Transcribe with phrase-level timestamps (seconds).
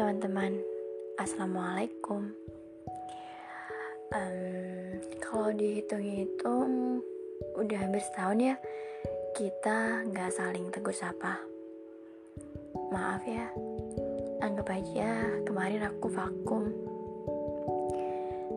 [0.00, 0.56] teman-teman,
[1.20, 2.32] assalamualaikum.
[4.16, 7.04] Um, kalau dihitung-hitung,
[7.60, 8.56] udah hampir setahun ya
[9.36, 11.36] kita nggak saling tegur sapa.
[12.88, 13.52] Maaf ya,
[14.40, 16.72] anggap aja kemarin aku vakum.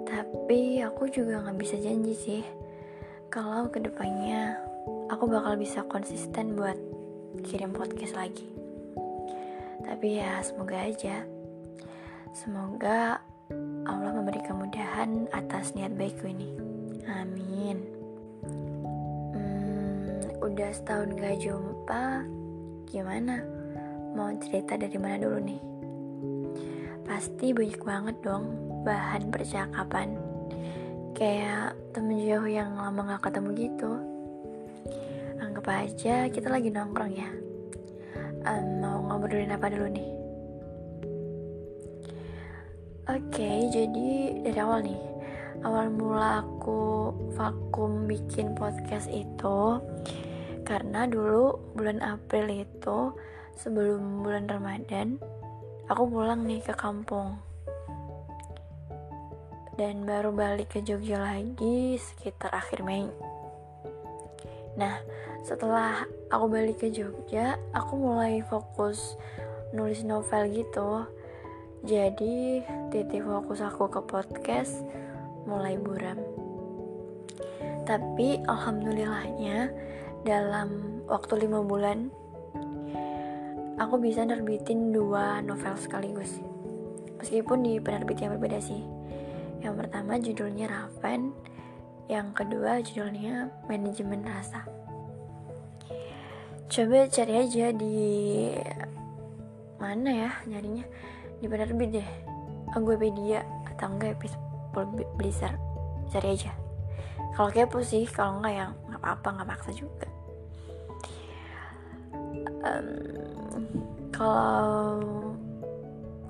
[0.07, 2.43] Tapi aku juga nggak bisa janji sih
[3.27, 4.63] kalau ke depannya
[5.11, 6.79] aku bakal bisa konsisten buat
[7.43, 8.47] kirim podcast lagi.
[9.83, 11.32] Tapi ya semoga aja.
[12.33, 13.21] Semoga
[13.85, 16.49] Allah memberi kemudahan atas niat baikku ini.
[17.05, 17.77] Amin.
[19.37, 22.25] Hmm, udah setahun gak jumpa,
[22.89, 23.45] gimana?
[24.17, 25.61] Mau cerita dari mana dulu nih?
[27.05, 28.49] Pasti banyak banget dong
[28.81, 30.17] bahan percakapan.
[31.13, 33.91] Kayak temen jauh yang lama gak ketemu gitu.
[35.37, 37.29] Anggap aja kita lagi nongkrong ya
[38.47, 40.22] um, mau ngobrolin apa dulu nih?
[43.03, 45.03] Oke, okay, jadi dari awal nih,
[45.67, 49.83] awal mula aku vakum bikin podcast itu
[50.63, 53.11] karena dulu bulan April itu
[53.59, 55.19] sebelum bulan Ramadan
[55.91, 57.43] aku pulang nih ke kampung.
[59.75, 63.11] Dan baru balik ke Jogja lagi sekitar akhir Mei.
[64.79, 64.95] Nah,
[65.43, 69.19] setelah aku balik ke Jogja aku mulai fokus
[69.75, 71.03] nulis novel gitu
[71.83, 72.63] jadi
[72.95, 74.87] titik fokus aku ke podcast
[75.43, 76.15] mulai buram.
[77.83, 79.67] Tapi alhamdulillahnya
[80.23, 82.07] dalam waktu lima bulan
[83.75, 86.39] aku bisa nerbitin dua novel sekaligus.
[87.19, 88.79] Meskipun di penerbit yang berbeda sih.
[89.59, 91.35] Yang pertama judulnya Raven
[92.07, 94.63] yang kedua judulnya Manajemen Rasa.
[96.71, 97.99] Coba cari aja di
[99.83, 100.87] mana ya nyarinya
[101.43, 102.09] di penerbit deh
[102.71, 104.87] Anggopedia atau enggak Peaceful
[105.19, 105.59] Blizzard
[106.07, 106.55] cari aja.
[107.35, 110.07] Kalau kepo sih kalau enggak ya nggak apa-apa nggak maksa juga.
[112.63, 113.67] Um,
[114.15, 115.03] kalau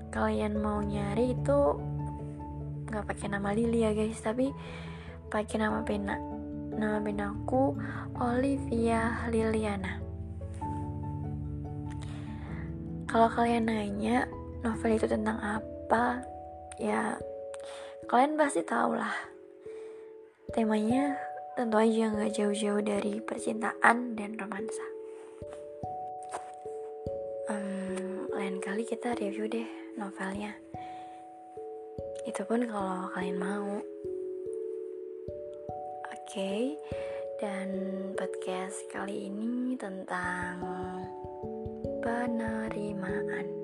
[0.09, 1.59] kalian mau nyari itu
[2.89, 4.49] nggak pakai nama Lili ya guys tapi
[5.29, 6.17] pakai nama pena
[6.73, 7.77] nama penaku
[8.17, 10.01] Olivia Liliana.
[13.05, 14.25] Kalau kalian nanya
[14.63, 16.23] novel itu tentang apa,
[16.79, 17.19] ya
[18.07, 19.13] kalian pasti tahu lah.
[20.55, 21.19] Temanya
[21.53, 24.85] tentu aja nggak jauh-jauh dari percintaan dan romansa.
[27.51, 29.67] Um, lain kali kita review deh
[29.99, 30.55] novelnya.
[32.23, 33.83] Itu pun kalau kalian mau.
[36.13, 36.63] Oke, okay,
[37.37, 37.69] dan
[38.17, 40.63] podcast kali ini tentang
[42.01, 43.62] penerimaan.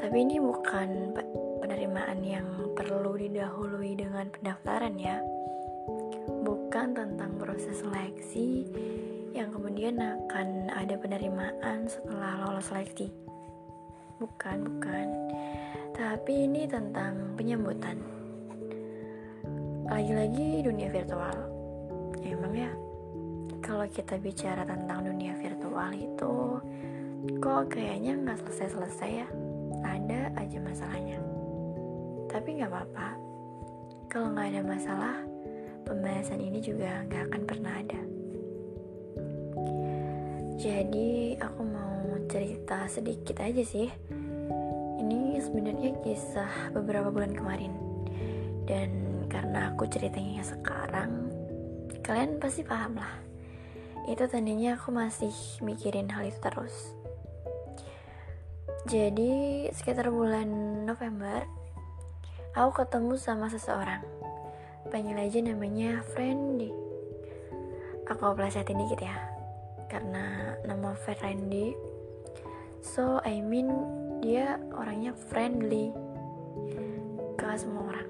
[0.00, 1.12] Tapi ini bukan
[1.60, 5.20] penerimaan yang perlu didahului dengan pendaftaran ya.
[6.40, 8.64] Bukan tentang proses seleksi
[9.36, 13.12] yang kemudian akan ada penerimaan setelah lolos seleksi.
[14.16, 15.06] Bukan, bukan.
[15.92, 18.00] Tapi ini tentang penyambutan.
[19.84, 21.36] Lagi-lagi dunia virtual.
[22.24, 22.72] Emang ya,
[23.60, 26.34] kalau kita bicara tentang dunia virtual itu
[27.36, 29.28] kok kayaknya nggak selesai-selesai ya
[29.82, 31.18] ada aja masalahnya.
[32.30, 33.08] Tapi nggak apa-apa.
[34.10, 35.16] Kalau nggak ada masalah
[35.86, 38.00] pembahasan ini juga nggak akan pernah ada.
[40.60, 43.88] Jadi aku mau cerita sedikit aja sih.
[45.00, 47.72] Ini sebenarnya kisah beberapa bulan kemarin.
[48.68, 51.32] Dan karena aku ceritanya sekarang
[52.04, 53.14] kalian pasti paham lah.
[54.04, 55.32] Itu tandanya aku masih
[55.64, 56.99] mikirin hal itu terus.
[58.88, 60.48] Jadi sekitar bulan
[60.88, 61.44] November,
[62.56, 64.00] aku ketemu sama seseorang.
[64.88, 66.72] Panggil aja namanya Friendy.
[68.08, 69.20] Aku plesetin dikit ya,
[69.92, 71.76] karena nama Friendy.
[72.80, 73.68] So I mean
[74.24, 75.92] dia orangnya friendly
[77.36, 78.08] ke semua orang.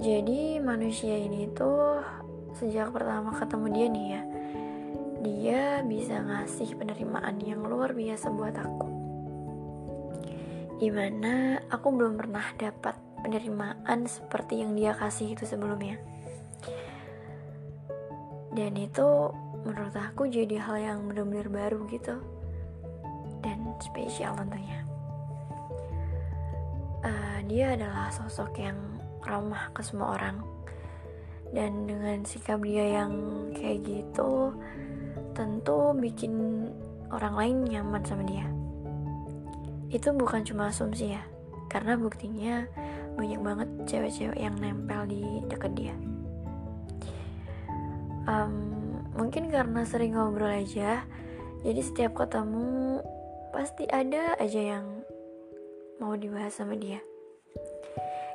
[0.00, 2.00] Jadi manusia ini tuh
[2.56, 4.22] sejak pertama ketemu dia nih ya
[5.26, 8.88] dia bisa ngasih penerimaan yang luar biasa buat aku.
[10.78, 12.94] Di mana aku belum pernah dapat
[13.26, 15.98] penerimaan seperti yang dia kasih itu sebelumnya.
[18.54, 19.34] Dan itu
[19.66, 22.22] menurut aku jadi hal yang benar-benar baru gitu.
[23.42, 24.86] Dan spesial tentunya.
[27.02, 28.78] Uh, dia adalah sosok yang
[29.26, 30.38] ramah ke semua orang.
[31.50, 33.12] Dan dengan sikap dia yang
[33.58, 34.54] kayak gitu
[35.36, 36.32] tentu bikin
[37.12, 38.48] orang lain nyaman sama dia.
[39.92, 41.22] Itu bukan cuma asumsi ya
[41.68, 42.64] karena buktinya
[43.20, 45.94] banyak banget cewek-cewek yang nempel di dekat dia.
[48.26, 51.06] Um, mungkin karena sering ngobrol aja
[51.62, 53.00] jadi setiap ketemu
[53.54, 54.86] pasti ada aja yang
[56.02, 57.00] mau dibahas sama dia.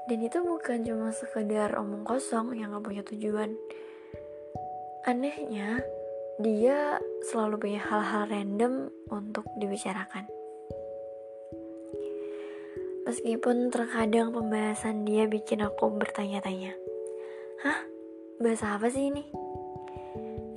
[0.10, 3.54] Dan itu bukan cuma sekedar omong kosong yang gak punya tujuan.
[5.06, 5.80] Anehnya
[6.42, 6.98] dia
[7.30, 10.26] selalu punya hal-hal random untuk dibicarakan
[13.06, 16.74] Meskipun terkadang pembahasan dia bikin aku bertanya-tanya
[17.62, 17.86] Hah?
[18.42, 19.22] Bahasa apa sih ini?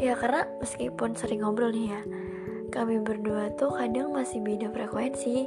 [0.01, 2.01] Ya karena meskipun sering ngobrol nih ya
[2.73, 5.45] Kami berdua tuh kadang masih beda frekuensi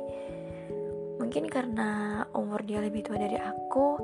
[1.18, 3.98] Mungkin karena umur dia lebih tua dari aku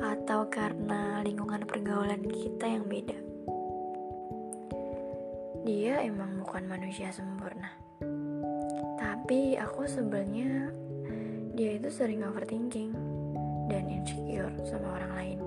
[0.00, 3.25] Atau karena lingkungan pergaulan kita yang beda
[5.66, 7.66] Dia emang bukan manusia sempurna
[9.02, 10.70] Tapi aku sebenarnya
[11.58, 12.94] dia itu sering overthinking
[13.66, 15.38] dan insecure sama orang lain.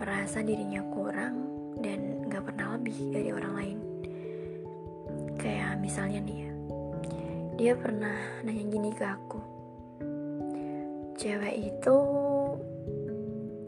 [0.00, 1.36] Merasa dirinya kurang
[1.84, 3.78] dan gak pernah lebih dari orang lain.
[5.36, 6.52] Kayak misalnya nih ya,
[7.60, 9.40] dia pernah nanya gini ke aku.
[11.20, 11.96] Cewek itu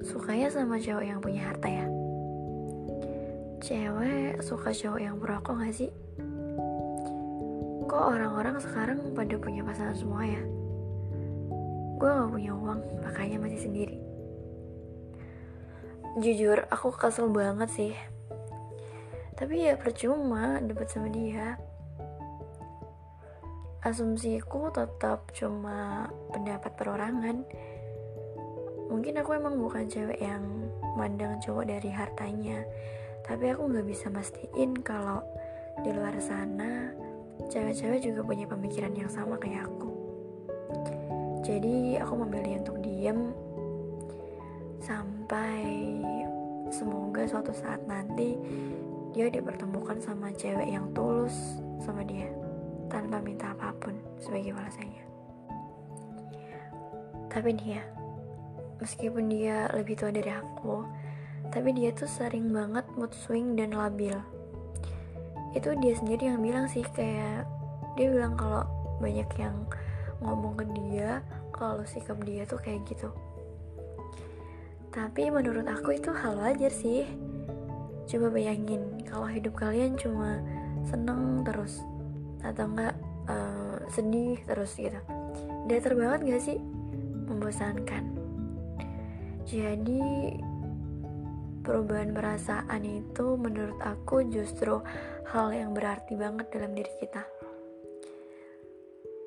[0.00, 1.94] sukanya sama cowok yang punya harta ya?
[3.65, 5.89] Cewek suka cowok yang merokok gak sih?
[7.89, 10.43] kok orang-orang sekarang pada punya pasangan semua ya?
[11.97, 13.97] Gue gak punya uang makanya masih sendiri.
[16.21, 17.95] Jujur aku kesel banget sih.
[19.33, 21.57] Tapi ya percuma debat sama dia.
[23.81, 27.49] Asumsiku tetap cuma pendapat perorangan.
[28.93, 30.45] Mungkin aku emang bukan cewek yang
[31.01, 32.61] mandang cowok dari hartanya
[33.25, 35.25] tapi aku nggak bisa mastiin kalau
[35.81, 36.93] di luar sana
[37.49, 39.91] cewek-cewek juga punya pemikiran yang sama kayak aku.
[41.44, 43.32] Jadi aku memilih untuk diem
[44.81, 45.65] sampai
[46.69, 48.37] semoga suatu saat nanti
[49.17, 52.29] dia dipertemukan sama cewek yang tulus sama dia
[52.88, 55.05] tanpa minta apa pun sebagai balasannya.
[57.32, 57.82] Tapi dia
[58.79, 61.04] meskipun dia lebih tua dari aku
[61.55, 64.19] tapi dia tuh sering banget mood swing dan labil.
[65.55, 67.47] Itu dia sendiri yang bilang sih kayak
[67.95, 68.67] dia bilang kalau
[68.99, 69.55] banyak yang
[70.19, 71.23] ngomong ke dia
[71.55, 73.06] kalau sikap dia tuh kayak gitu.
[74.91, 77.06] Tapi menurut aku itu hal wajar sih.
[78.11, 80.43] Coba bayangin kalau hidup kalian cuma
[80.91, 81.79] seneng terus
[82.43, 82.95] atau enggak
[83.31, 84.99] uh, sedih terus gitu.
[85.71, 86.59] Datar banget gak sih?
[87.25, 88.05] Membosankan.
[89.49, 90.35] Jadi
[91.65, 94.85] perubahan perasaan itu menurut aku justru
[95.33, 97.25] hal yang berarti banget dalam diri kita.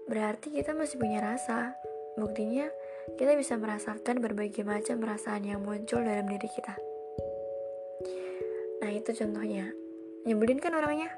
[0.08, 1.76] Berarti kita masih punya rasa.
[2.16, 2.70] Buktinya,
[3.20, 6.74] kita bisa merasakan berbagai macam perasaan yang muncul dalam diri kita.
[8.82, 9.68] Nah, itu contohnya.
[10.24, 11.12] Nyebelin kan orangnya?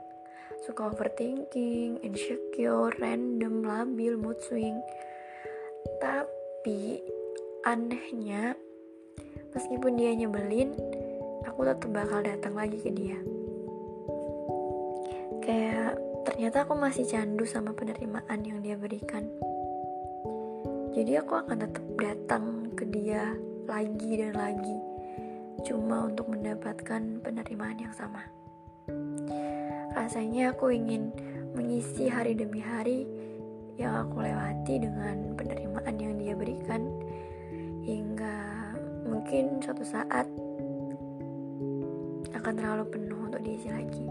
[0.66, 4.81] Suka overthinking, insecure, random, labil, mood swing.
[6.01, 7.00] Tapi
[7.63, 8.57] anehnya,
[9.54, 10.74] meskipun dia nyebelin,
[11.47, 13.19] aku tetap bakal datang lagi ke dia.
[15.44, 19.28] Kayak ternyata aku masih candu sama penerimaan yang dia berikan.
[20.95, 22.44] Jadi aku akan tetap datang
[22.75, 23.37] ke dia
[23.69, 24.78] lagi dan lagi
[25.63, 28.23] cuma untuk mendapatkan penerimaan yang sama.
[29.94, 31.11] Rasanya aku ingin
[31.54, 33.06] mengisi hari demi hari
[33.80, 36.83] yang aku lewati dengan penerimaan yang dia berikan
[37.83, 38.35] hingga
[39.07, 40.28] mungkin suatu saat
[42.36, 44.06] akan terlalu penuh untuk diisi lagi.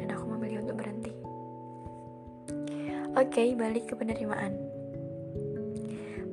[0.00, 1.12] Dan aku memilih untuk berhenti.
[3.16, 4.52] Oke, okay, balik ke penerimaan.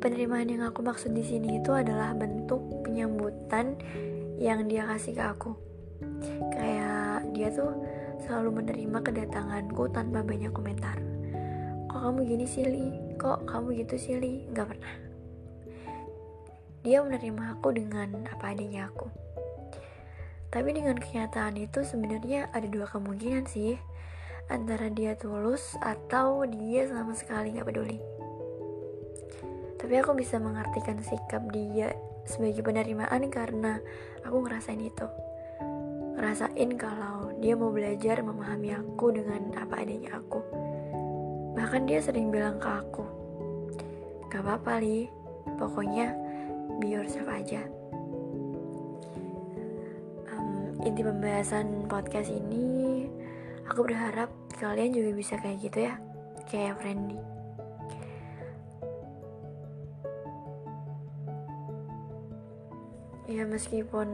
[0.04, 3.80] Penerimaan yang aku maksud di sini itu adalah bentuk penyambutan
[4.36, 5.56] yang dia kasih ke aku.
[6.52, 7.72] Kayak dia tuh
[8.28, 11.00] selalu menerima kedatanganku tanpa banyak komentar.
[11.88, 12.88] Kok kamu gini sih, Li?
[13.16, 14.44] Kok kamu gitu sih, Li?
[14.52, 14.94] Gak pernah.
[16.84, 19.08] Dia menerima aku dengan apa adanya aku.
[20.54, 23.74] Tapi dengan kenyataan itu sebenarnya ada dua kemungkinan sih.
[24.54, 27.98] Antara dia tulus atau dia sama sekali gak peduli.
[29.82, 31.98] Tapi aku bisa mengartikan sikap dia
[32.30, 33.82] sebagai penerimaan karena
[34.22, 35.10] aku ngerasain itu.
[36.22, 40.40] Ngerasain kalau dia mau belajar memahami aku dengan apa adanya aku.
[41.58, 43.06] Bahkan dia sering bilang ke aku
[44.30, 45.10] Gak apa-apa Li,
[45.62, 46.14] pokoknya
[46.82, 47.83] be yourself aja
[50.84, 53.08] inti pembahasan podcast ini
[53.72, 54.28] aku berharap
[54.60, 55.96] kalian juga bisa kayak gitu ya
[56.52, 57.20] kayak Friendly.
[63.32, 64.08] Ya meskipun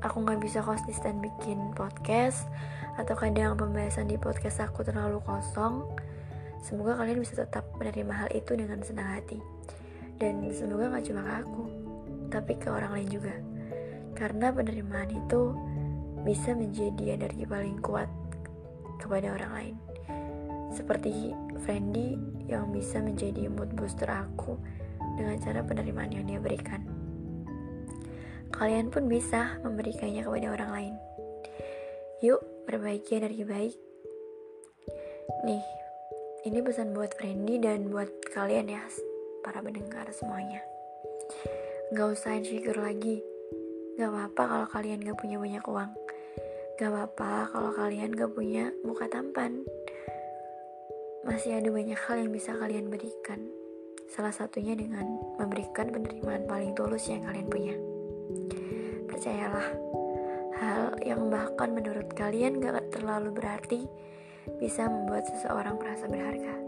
[0.00, 2.48] aku nggak bisa konsisten bikin podcast
[2.96, 5.84] atau kadang pembahasan di podcast aku terlalu kosong,
[6.64, 9.36] semoga kalian bisa tetap menerima hal itu dengan senang hati.
[10.16, 11.62] Dan semoga nggak cuma ke aku,
[12.32, 13.36] tapi ke orang lain juga.
[14.16, 15.69] Karena penerimaan itu
[16.24, 18.08] bisa menjadi energi paling kuat
[19.00, 19.76] kepada orang lain.
[20.70, 21.34] Seperti
[21.66, 24.56] Friendly yang bisa menjadi mood booster aku
[25.18, 26.84] dengan cara penerimaan yang dia berikan.
[28.54, 30.94] Kalian pun bisa memberikannya kepada orang lain.
[32.20, 33.76] Yuk, perbaiki energi baik.
[35.48, 35.64] Nih,
[36.44, 38.84] ini pesan buat Friendly dan buat kalian ya,
[39.40, 40.60] para pendengar semuanya.
[41.96, 43.24] Gak usah insecure lagi.
[43.96, 45.90] Gak apa-apa kalau kalian gak punya banyak uang.
[46.80, 49.68] Gak apa-apa kalau kalian gak punya muka tampan.
[51.28, 53.52] Masih ada banyak hal yang bisa kalian berikan.
[54.08, 55.04] Salah satunya dengan
[55.36, 57.76] memberikan penerimaan paling tulus yang kalian punya.
[59.12, 59.68] Percayalah,
[60.56, 63.84] hal yang bahkan menurut kalian gak terlalu berarti
[64.56, 66.59] bisa membuat seseorang merasa berharga.